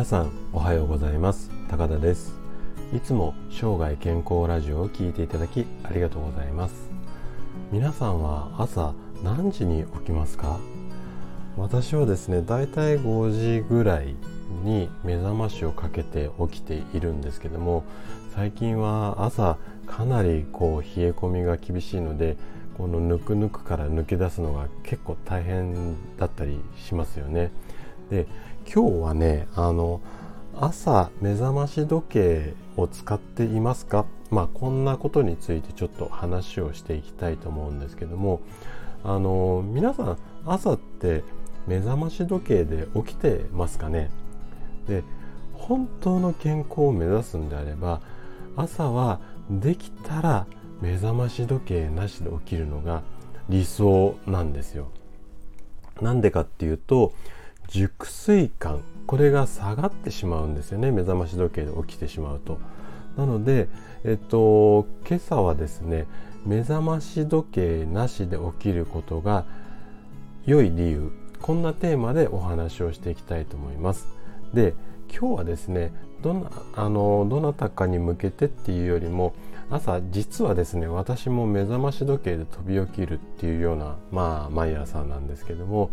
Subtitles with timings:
[0.00, 1.50] 皆さんおはようございます。
[1.68, 2.32] 高田です。
[2.96, 6.88] いつも生涯健康ラジオを聞いていただきありがとうございます。
[7.70, 10.58] 皆さんは朝何時に起きますか？
[11.58, 14.16] 私はですねだいたい5時ぐらい
[14.64, 17.84] に目覚ましをかけて起きているんですけども
[18.34, 22.38] 最近は朝かなりこう冷え込みが厳しいので
[22.78, 27.50] このぬくぬくから抜け出すのが結構大変だったりしますよね。
[28.08, 28.26] で
[28.72, 30.00] 今日はねあの
[30.56, 34.06] 朝目覚まし時計を使っていますか？
[34.30, 38.40] まあこんなことについてちょっと話をしていきたいと思うんですけども
[39.02, 41.24] あの皆さん朝って
[41.66, 44.08] 目覚まし時計で起きてますかね？
[44.86, 45.02] で
[45.54, 48.00] 本当の健康を目指すんであれば
[48.56, 49.18] 朝は
[49.50, 50.46] できたら
[50.80, 53.02] 目覚まし時計なしで起きるのが
[53.48, 54.92] 理想なんですよ。
[56.00, 57.12] なんでかっていうと
[57.70, 62.58] 熟睡感これが下がってしまうんですよね目覚まし時計で起きてしまうと。
[63.16, 63.68] なので、
[64.04, 66.06] えっと、今朝はですね
[66.46, 69.44] 目覚まし時計なしで起きることが
[70.46, 74.08] 良い理由こんなテーマでお話をしていきたいと思います。
[74.54, 74.74] で
[75.12, 79.34] 今日はですねどなあのどなたかに向けてっていうよりも
[79.70, 85.90] 朝実はですね私も目覚まし時計で飛び起きるっていうようなまあ毎朝なんですけども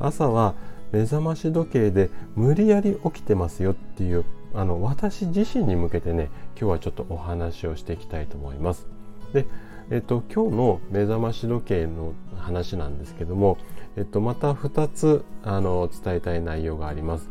[0.00, 0.54] 朝は
[0.92, 8.86] 目覚まし時計で無理やり起きてますよっていうあの私自身に向けてね今日はちょっとお話をしていきたいと思います。
[9.32, 9.46] で
[9.90, 13.56] えっと、今日の目覚まし時計の話なんですけども、
[13.96, 17.30] えっと、また2つあの伝えたい内容があります。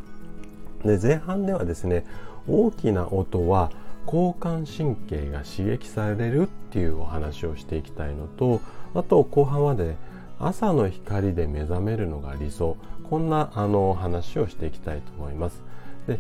[0.84, 2.04] で前半ではですね
[2.48, 3.72] 大きな音は
[4.08, 8.62] 交感神経が刺激されるっていうお話をしていきたいのと
[8.96, 9.96] あと後半まで
[10.40, 12.78] 朝の光で目覚めるのが理想。
[13.10, 15.64] こんなあの話をしていきたいと思います。
[16.08, 16.20] で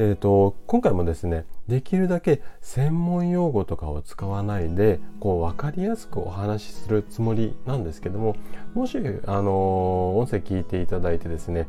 [0.00, 8.36] えーと、今回もですねできるだけ専門用語とかを使わないでこう分かりやすくお話しするつもりなんですけども
[8.74, 11.66] もしあの音声聞いていただいてですね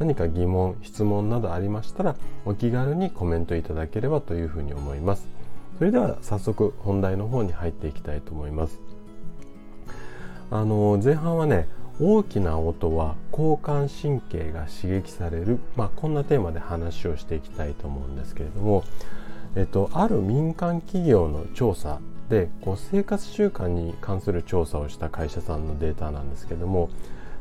[0.00, 5.28] 何か疑問質問などありましたらお気軽にコメントいただければというふうに思います。
[5.78, 8.80] それでは早速本題の方に入っていきたいと思います。
[10.50, 11.68] あの前半はね
[12.00, 18.84] 大きな音は交感神経が刺激される、まあ、こんなテーマで話をしていきたいと思うんですけれども、
[19.56, 26.88] えっと、ある民間企業の調査でこう生活習慣に関する調査をした会社さんのデータなんですけども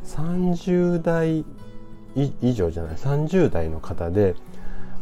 [0.06, 1.46] 30代
[2.42, 4.36] 以上じゃない30代の方で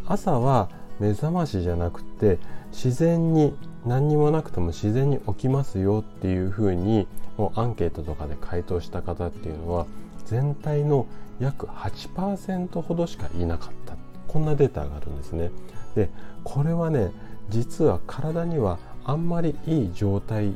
[0.05, 2.39] 朝は目覚ましじゃなくて
[2.72, 3.55] 自然に
[3.85, 7.07] 何にもなくても自然に起きますよっていうふうに
[7.38, 9.85] もうアンケートとかで回答した方っていうのは
[10.25, 11.06] 全体の
[11.40, 13.96] 約8%ほどしかいなかった
[14.28, 15.51] こんなデータがあるんですね。
[15.96, 16.09] で
[16.44, 17.12] これはね
[17.50, 20.53] 実は体にはあんまりいい状態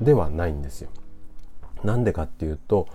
[0.00, 0.90] ではないんですよ。
[1.84, 2.88] なんでかっていうと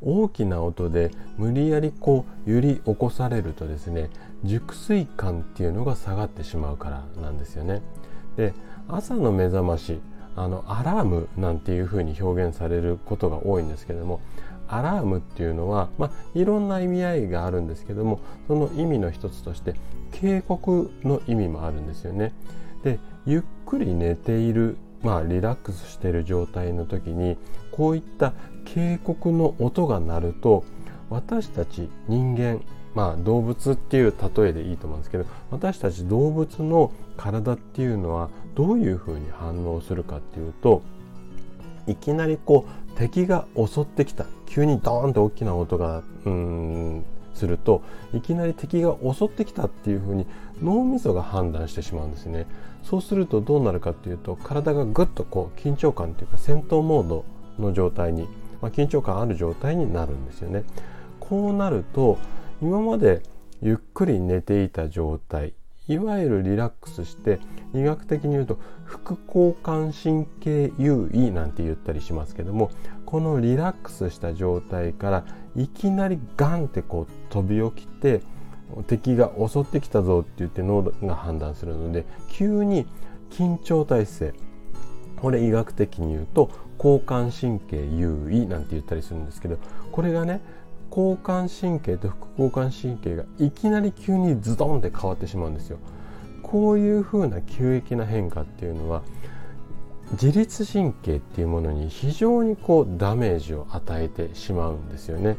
[0.00, 4.10] 大きな音で無理やりこう揺り起こされるとですね
[4.44, 7.82] 熟睡感っていうのが下がってしまうからなんですよね。
[8.36, 8.54] で
[8.88, 10.00] 朝の目覚まし
[10.36, 14.20] あのアラームなんていうふうに表現されることが多いんですけども
[14.68, 19.74] アラームっていうのは、まあ、いろんな意味合いがあるんですけどもその意味の一つとして
[20.12, 22.32] 警告の意味もあるんですよね。
[22.84, 27.36] でゆっくり寝ているまあ、リラックスしている状態の時に
[27.70, 28.32] こういった
[28.64, 30.64] 警告の音が鳴ると
[31.08, 32.60] 私たち人間
[32.98, 40.82] まあ動物っていう例えでいいと思うんですけど私たち動物の体っていうのはどういうふうに反応するかっていうと
[41.86, 47.04] いきなりこう敵が襲ってきた急にドーンと大きな音がうん
[47.34, 47.82] すると
[48.12, 50.26] いきなり敵が襲ってきたっていうふうに
[50.60, 52.46] 脳みそが判断してしまうんですね。
[52.82, 57.24] そうするとどうなるかっていうと体がぐっとこう緊張感というか戦闘モード
[57.60, 58.24] の状態に、
[58.60, 60.64] まあ、緊張感ある状態になるんですよね。
[61.20, 62.18] こうなると
[62.60, 63.22] 今まで
[63.62, 65.54] ゆっくり寝ていた状態
[65.88, 67.40] いわゆるリラックスして
[67.74, 72.70] 医学的に言うと副交感神経優位なんて言ったりしますけども
[73.06, 75.24] このリラックスした状態から
[75.56, 78.22] いきなりガンってこう飛び起きて
[78.86, 82.86] 敵が襲ってきたぞって言って脳が判断するので急に
[83.30, 84.34] 緊張体勢
[85.16, 89.58] これ医学的に言うと交感神経優位なんて言ったりするんですけど
[89.90, 90.40] これがね
[90.90, 95.78] 交感神経と副交感神経がいきなり急にズドンって変わってしまうんですよ。
[96.42, 99.02] こういうふうな急激な変化っていうのは
[100.12, 105.36] 自律神経っていうものに非常にこうダメージを与えてしまうんですよね。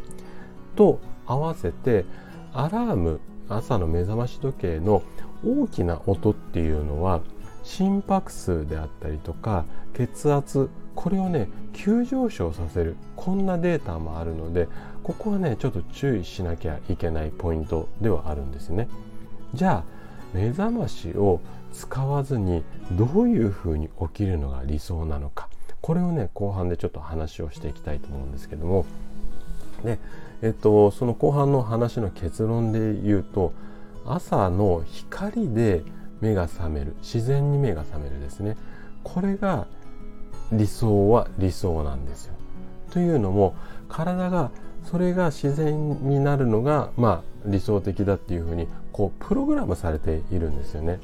[0.75, 2.06] と合わせて
[2.54, 5.02] アラーム朝の目覚まし時計の
[5.45, 7.22] 大きな音っていうのは
[7.63, 14.68] 心拍数であったりとか血圧これをね急上昇させるこんなデータもあるので
[15.10, 18.88] ここはねちょっと注意しなきゃいけないポイントではあるんですね。
[19.56, 19.84] じゃあ
[20.36, 21.42] 目覚ましを
[21.74, 25.50] 使わずにどういうふうに起きるのが理想なのか。
[25.82, 28.86] これをね後半でちょっと話をしていきたいと思うんですけども。
[29.84, 29.98] で、
[30.44, 33.52] えっと、その後半の話の結論で言うと
[34.06, 35.82] 朝の光で
[36.22, 38.58] 目が覚める自然に目が覚めるですね。
[39.04, 39.66] これが
[40.52, 42.36] 理想は理想なんですよ。
[42.92, 43.56] というのも
[43.88, 44.52] 体が
[44.86, 51.00] それが自然になるのが、まあ、理想的だっていうふうにこうプログラムされているんですよね。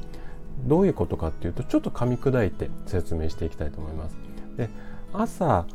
[0.66, 4.18] どういうことかっていうとちょっと噛み砕いて説明していきたいと思います。
[4.58, 4.70] で
[5.14, 5.66] 朝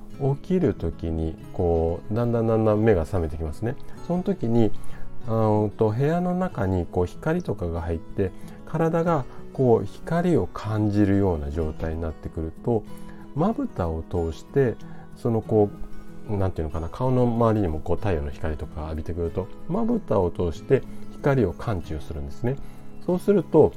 [0.43, 3.77] 起きる時にこうだんだんだんだん目が覚めてきますね。
[4.07, 4.71] その時に
[5.27, 5.29] あ
[5.77, 8.33] と部屋の中にこう光とかが入って
[8.67, 12.83] 体がこう光を感じるような状態になってくると
[13.35, 14.75] まぶたを通して
[15.17, 15.90] そのこう
[16.39, 20.83] 何て言うのかな顔の周りにもこう太陽の光とか浴びてくるとまぶたを通して
[21.13, 22.57] 光を感知をするんですね。
[23.05, 23.73] そうすると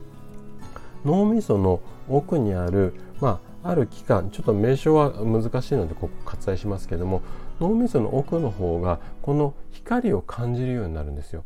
[1.06, 7.22] 脳みその奥にある、まあ、ある器官ちょっと名称は難しいのでここ割愛しますけども
[7.60, 11.44] 脳みその奥の方がこの光を感じるようになるんですよ。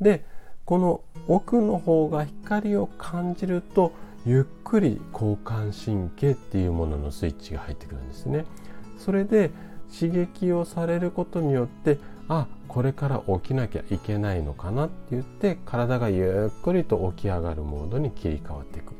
[0.00, 0.24] で
[0.64, 3.92] この奥の方が光を感じると
[4.24, 8.44] ゆっくり交感神経っていうもののスイッチが入ってくるんですね。
[8.98, 9.50] それで
[9.92, 11.98] 刺激をされることによって
[12.28, 18.94] あこれから起きなきゃいけないのかなって言って体がゆっくりと起き上がるモードに切り替わっていく。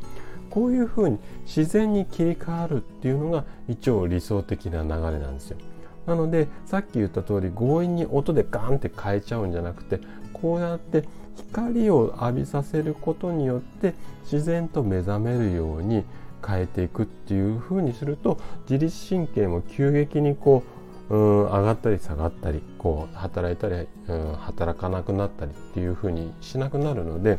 [0.51, 5.59] こういうふうに自然に切り替わるっていうのが一応理想的な流れなんですよ。
[6.07, 10.01] なのでさっき言った通り強引に音でガンって変えちゃうんじゃなくて
[10.33, 11.05] こうやって
[11.37, 13.95] 光を浴びさせることによって
[14.25, 16.05] 自然と目覚めるように
[16.45, 18.39] 変えていくっていうふうにすると
[18.69, 20.80] 自律神経も急激にこう
[21.11, 27.39] うん上がったり下がったりこう働いたりうん働かなくなったりっていうふうにしなくなるので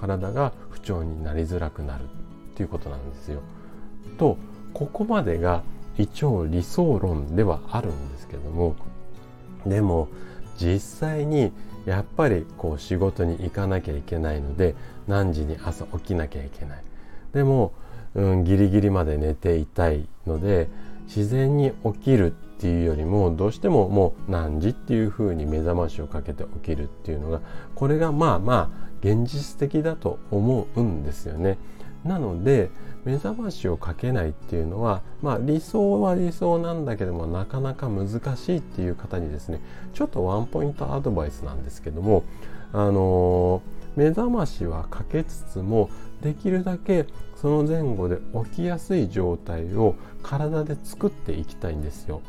[0.00, 2.06] 体が不調になりづらくなるっ
[2.54, 3.40] ていうことなんですよ。
[4.18, 4.36] と
[4.74, 5.62] ここまでが
[5.96, 8.74] 一応理想論ではあるんですけども
[9.66, 10.08] でも
[10.58, 11.52] 実際に
[11.86, 14.74] やっぱりこう仕事に行かなきゃいけないので
[15.06, 16.84] 何時に朝起きなきゃいけない
[17.32, 17.72] でも、
[18.14, 20.68] うん、ギリギリまで寝ていたいので
[21.06, 27.40] 自然に起きるっていうよりもどうしてももう何時っていうふうに目覚ましをかけて起きるっていうのが
[27.74, 31.58] これがまあまあ現実的だと思うんですよね。
[32.04, 32.70] なので
[33.04, 39.60] 目覚ましをかけないっていうのは、まあ、理想は理想なんだけどもなかなか難しいっていう方にですね
[39.92, 42.24] ちょっとワンポイントアドバイスなんですけども
[42.72, 45.90] あのー、目覚ましはかけつつも
[46.22, 47.06] できるだけ
[47.36, 48.18] その前後で
[48.50, 52.20] 起きやすい状態を体で作っていきたいんですよ。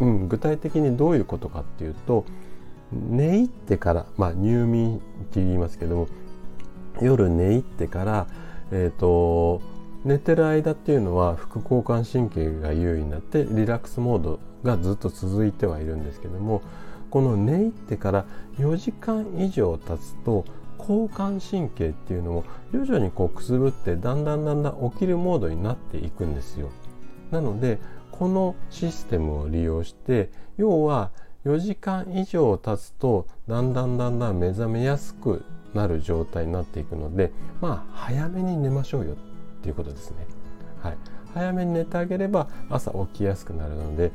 [0.00, 2.24] うん、具体的にどういうことかっていうと
[2.92, 6.08] 寝入ってから、まあ、入眠って言いますけども
[7.00, 8.26] 夜寝入ってから
[8.70, 9.60] えっ、ー、と
[10.04, 16.62] 寝てる間っていうのは副交感神経が優位になってリラックスモードがずっと続いてはいるんですけども
[17.10, 18.26] この寝入ってから
[18.58, 20.44] 4時間以上経つと
[20.78, 26.70] 交感神経っていうのも徐々にこうくすぶってだんだんだんだん起きるモードになっていくんですよ。
[27.30, 27.80] なので
[28.18, 31.10] このシステムを利用して要は
[31.44, 35.44] 4時間以上経つとだんだんだんだん目覚めやすく
[35.74, 37.30] なる状態になっていくので
[37.60, 39.16] まあ早めに寝ましょうよっ
[39.62, 40.26] ていうことですね。
[40.82, 40.96] はい、
[41.34, 44.12] 早めに寝てあげれば朝起きやすくなるので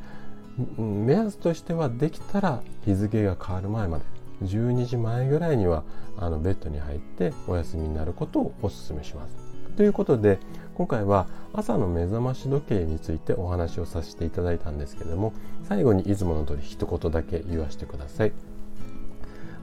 [0.78, 4.04] 目安としてはできたら日付が変わる前まで
[4.44, 5.84] 12時前ぐらいには
[6.18, 9.36] あのベッドに入ってお休みになることをお勧めします。
[9.78, 10.40] ということで
[10.76, 15.34] 今回は朝の目覚まし時計についてお話をさせていただいたんですけれども
[15.68, 18.32] 最後にいつもの通り一言だけ言わせてください。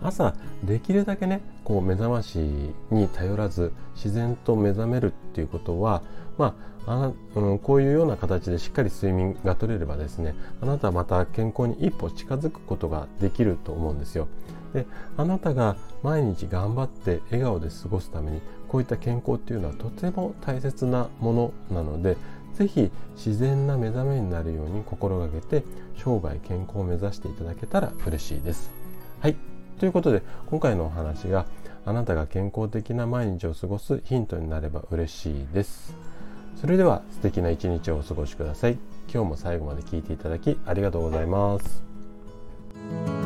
[0.03, 2.39] 朝できるだけねこう目覚まし
[2.91, 6.03] に頼らず自然と目覚めるっていうことは
[6.37, 6.55] ま
[6.87, 14.29] ああ、うん、こういうような形でしっかり睡眠が取れればですねあなたはまた健康に一歩近づくことができると思うんですよ。
[14.73, 14.87] で
[15.17, 22.17] あなたが毎日頑張って笑顔で過ごすためにこういった健康っていうのはとても大切なものなので
[22.55, 25.65] 是非自然な目覚めになるように心がけて
[25.97, 28.71] 生涯健康を目指していただけたら嬉しいです。
[29.21, 29.37] はい
[29.79, 31.47] ということで今回のお話が
[31.87, 35.95] あなたが健康的な毎日を過ごすヒントになれば嬉しいです。
[36.61, 38.79] それでは素敵な一日をお過ごしください。
[39.13, 43.18] 今日も最後まで聞いていただきありがとうございます。